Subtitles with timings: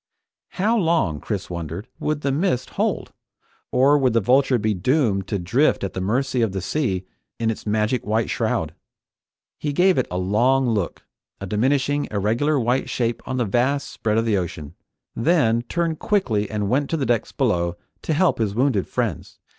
[0.53, 3.13] How long, Chris wondered, would the mist hold?
[3.71, 7.05] Or would the Vulture be doomed to drift at the mercy of the sea
[7.37, 8.73] in its magic white shroud?
[9.59, 11.05] He gave it a long look,
[11.39, 14.73] a diminishing irregular white shape on the vast spread of the ocean,
[15.15, 19.37] then turned quickly and went to the decks below to help his wounded friends.